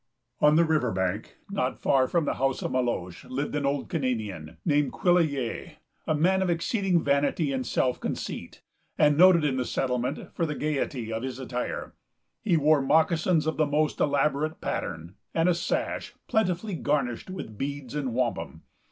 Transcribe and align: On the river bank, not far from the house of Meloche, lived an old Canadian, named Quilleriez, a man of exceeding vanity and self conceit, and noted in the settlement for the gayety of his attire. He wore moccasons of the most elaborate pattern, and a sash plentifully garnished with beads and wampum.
On 0.39 0.55
the 0.55 0.65
river 0.65 0.91
bank, 0.91 1.35
not 1.51 1.79
far 1.79 2.07
from 2.07 2.25
the 2.25 2.33
house 2.41 2.63
of 2.63 2.71
Meloche, 2.71 3.25
lived 3.25 3.53
an 3.53 3.67
old 3.67 3.87
Canadian, 3.87 4.57
named 4.65 4.91
Quilleriez, 4.93 5.73
a 6.07 6.15
man 6.15 6.41
of 6.41 6.49
exceeding 6.49 7.03
vanity 7.03 7.51
and 7.51 7.63
self 7.67 7.99
conceit, 7.99 8.63
and 8.97 9.15
noted 9.15 9.43
in 9.45 9.57
the 9.57 9.63
settlement 9.63 10.33
for 10.33 10.47
the 10.47 10.55
gayety 10.55 11.13
of 11.13 11.21
his 11.21 11.37
attire. 11.37 11.93
He 12.41 12.57
wore 12.57 12.81
moccasons 12.81 13.45
of 13.45 13.57
the 13.57 13.67
most 13.67 13.99
elaborate 13.99 14.59
pattern, 14.59 15.17
and 15.35 15.47
a 15.47 15.53
sash 15.53 16.15
plentifully 16.27 16.73
garnished 16.73 17.29
with 17.29 17.55
beads 17.59 17.93
and 17.93 18.11
wampum. 18.15 18.63